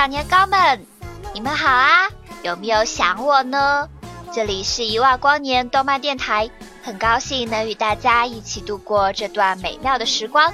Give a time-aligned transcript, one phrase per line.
[0.00, 0.86] 小年糕们，
[1.34, 2.08] 你们好啊！
[2.42, 3.86] 有没有想我呢？
[4.32, 6.48] 这里是一万光年动漫电台，
[6.82, 10.50] 很高兴能与大家一起度过这段美妙的时光。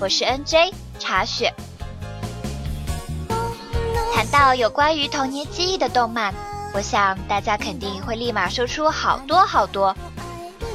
[0.00, 1.52] 我是 NJ 茶雪。
[4.14, 6.32] 谈到有关于童年记忆的动漫，
[6.72, 9.94] 我想大家肯定会立马说出好多好多。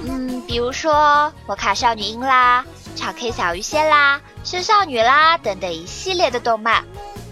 [0.05, 0.94] 嗯，比如说
[1.47, 2.64] 《我卡少女樱》啦，
[2.99, 6.83] 《超 K 小鱼仙》啦，《吃少女》啦等等一系列的动漫。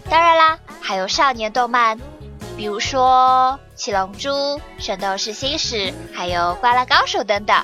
[0.09, 0.57] 当然啦。
[0.81, 1.99] 还有少年动漫，
[2.57, 4.29] 比如说《七龙珠》
[4.77, 5.75] 《圣斗士星矢》，
[6.13, 7.55] 还有《灌篮高手》等等。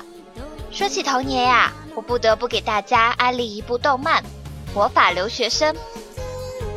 [0.70, 4.22] 说起童年呀，我不得不给大家安利一部动漫
[4.74, 5.74] 《魔法留学生》。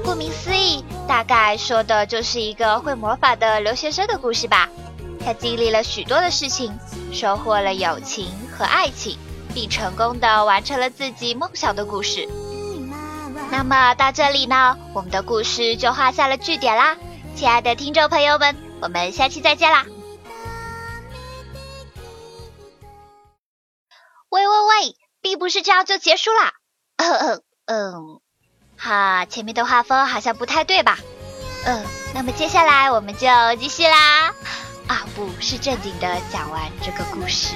[0.03, 4.69] 顾名思义，大概说的就是一个会魔法的留学生的故事吧。
[5.23, 6.71] 他经历了许多的事情，
[7.11, 9.17] 收获了友情和爱情，
[9.53, 12.27] 并成功的完成了自己梦想的故事。
[13.51, 16.97] 那么到这里呢，我们的故事就画下了句点啦，
[17.35, 19.85] 亲爱的听众朋友们，我们下期再见啦！
[24.29, 26.53] 喂喂喂，并不是这样就结束啦，
[26.97, 28.21] 嗯嗯，
[28.77, 30.97] 哈，前面的画风好像不太对吧？
[31.65, 31.83] 嗯，
[32.13, 33.27] 那么接下来我们就
[33.59, 34.27] 继续啦，
[34.87, 37.55] 啊，不是正经的讲完这个故事。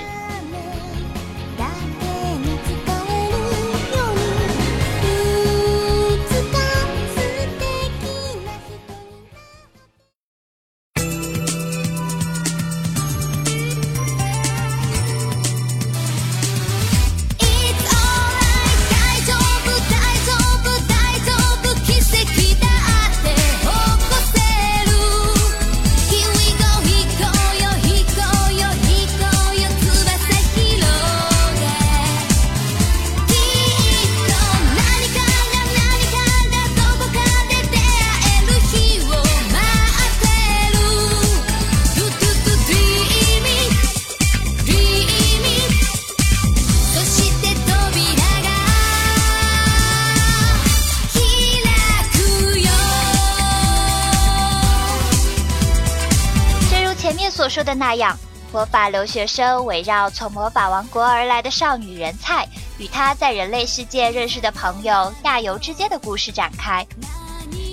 [57.53, 58.17] 说的那样，
[58.51, 62.47] 魔法留学生围绕从魔法王国而来的少女人菜
[62.79, 66.83] 与她在人类世界认识的朋友亚游之间的故事展开。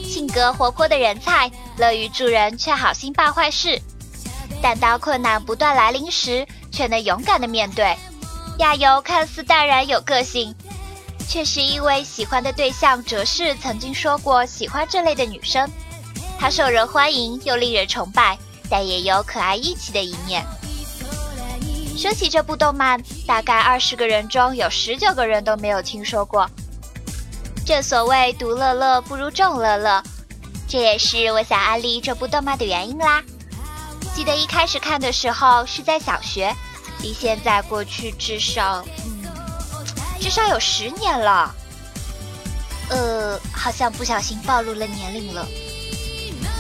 [0.05, 3.81] 性格活泼的人菜，乐于助人却好心办坏事，
[4.61, 7.97] 但当困难不断来临时，却能勇敢的面对。
[8.59, 10.55] 亚游看似淡然有个性，
[11.27, 15.67] 却是因为喜欢的对象哲士曾经说过喜欢这类的女生，
[16.39, 18.37] 她受人欢迎又令人崇拜。
[18.71, 20.47] 但也有可爱义气的一面。
[21.99, 26.49] 说起这部动漫，大概二十个人中有十九个人都没有听说过。
[27.67, 30.03] 正所谓独乐乐不如众乐乐，
[30.67, 33.23] 这也是我想安利这部动漫的原因啦。
[34.15, 36.55] 记得一开始看的时候是在小学，
[37.03, 39.31] 离现在过去至少，嗯，
[40.19, 41.55] 至少有十年了。
[42.89, 45.47] 呃，好像不小心暴露了年龄了。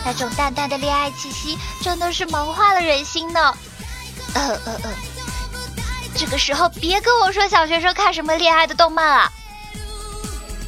[0.04, 3.54] 那种淡淡的恋爱气息，真的是萌化了人心呢。
[4.34, 4.90] 呃呃呃，
[6.16, 9.32] 这个时候别跟我说小学生看什么恋爱的动漫啊！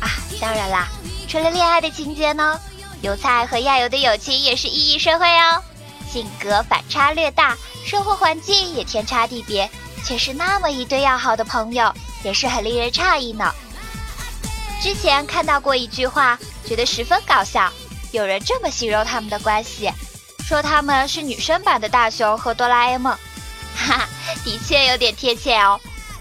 [0.01, 0.09] 啊，
[0.41, 0.89] 当然啦，
[1.29, 2.61] 除了恋爱的情节呢，
[3.01, 5.63] 油菜和亚油的友情也是熠熠生辉哦。
[6.11, 7.57] 性格反差略大，
[7.87, 9.71] 生活环境也天差地别，
[10.05, 11.91] 却是那么一对要好的朋友，
[12.23, 13.51] 也是很令人诧异呢。
[14.83, 17.73] 之前看到过一句话，觉得十分搞笑。
[18.13, 19.91] 有人这么形容他们的关系：
[20.47, 23.13] 说他们是女生版的大雄和哆啦 A 梦，
[23.75, 24.09] 哈哈，
[24.45, 25.81] 的确有点贴切哦。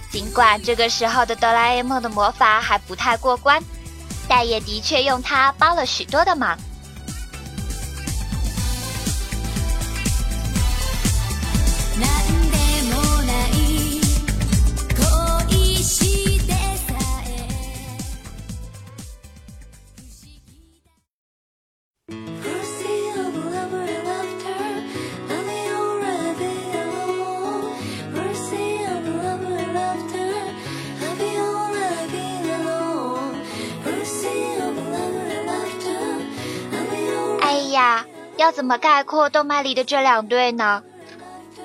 [0.09, 3.61] 尽管这个时候的哆啦 A 梦的魔法还不太过关，
[4.27, 6.57] 但也的确用它帮了许多的忙。
[37.71, 38.05] 呀，
[38.37, 40.83] 要怎么概括动漫里的这两对呢？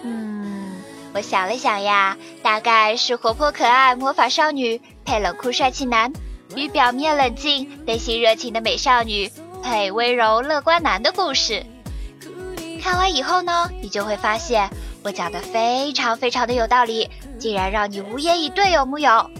[0.03, 0.73] 嗯，
[1.13, 6.13] 我想了想呀，大概是活泼可爱魔法少女配冷酷帅气男，
[6.55, 9.31] 与表面冷静内心热情的美少女
[9.63, 11.65] 配温柔乐观男的故事。
[12.83, 14.71] 看完以后呢，你就会发现
[15.03, 19.31] 我讲的非常非常的有道理，竟然让你无言以对，有木有？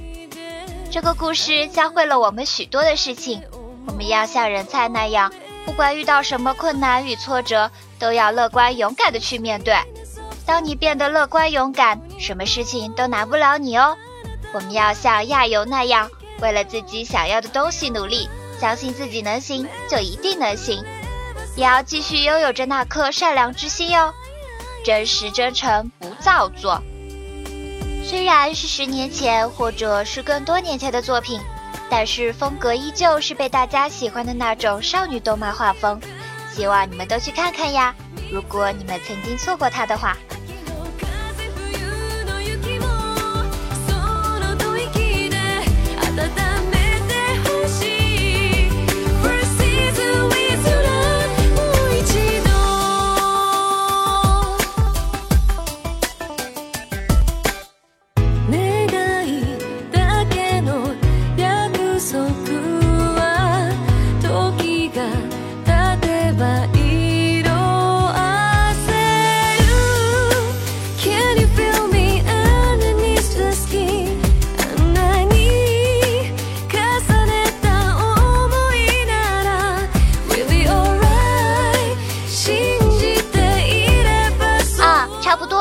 [0.91, 3.43] 这个故事教会了我们许多的事情，
[3.87, 5.33] 我们要像人菜那样。
[5.67, 9.75] 不管遇到什么困难与挫折，都要乐观勇敢的去面对。
[10.47, 13.97] 当你变得乐观勇敢，什么事情都难不了你哦。
[14.55, 16.09] 我们要像亚游那样，
[16.41, 18.29] 为了自己想要的东西努力，
[18.61, 20.83] 相信自己能行，就一定能行。
[21.57, 24.15] 也要继续拥有着那颗善良之心哟，
[24.85, 26.81] 真实真诚，不造作。
[28.05, 31.41] 虽然是十年前，或者是更多年前的作品。
[31.89, 36.01] 但是风格依旧是被大家喜欢的那种少女动漫画风，
[36.53, 37.95] 希望你们都去看看呀！
[38.33, 40.17] 如果你们曾经错过它的话。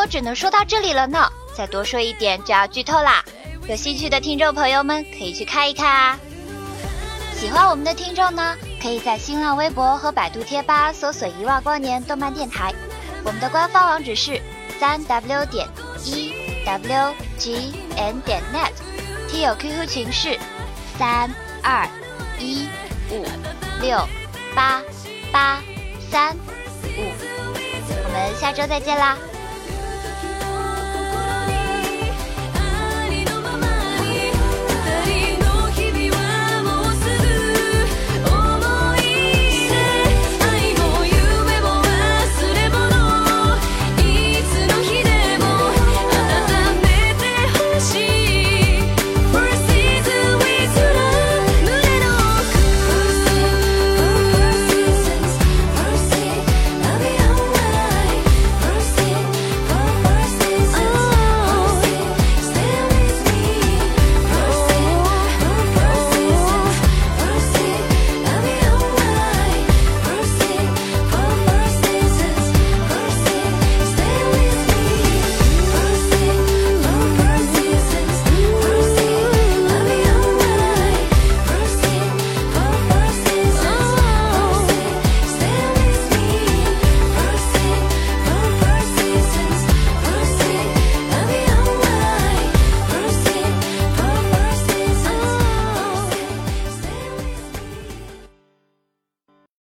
[0.05, 3.23] 只能说到这里了呢，再多说一点就要剧透啦。
[3.67, 6.19] 有兴趣的听众朋友们可以去看一看啊。
[7.33, 12.73] 喜欢我们的听众呢，可以在新浪微博和百度贴吧搜索“一万光年动漫电台”，
[13.25, 14.39] 我们的官方网址是
[14.79, 15.67] 三 w 点
[16.03, 16.33] 一
[16.65, 18.71] w g n 点 net，
[19.29, 20.39] 听友 QQ 群是
[20.97, 21.29] 三
[21.61, 21.87] 二
[22.39, 22.69] 一
[23.11, 23.25] 五
[23.81, 23.99] 六
[24.55, 24.81] 八
[25.31, 25.61] 八
[26.09, 26.35] 三
[26.83, 27.11] 五，
[28.03, 29.17] 我们下周再见啦。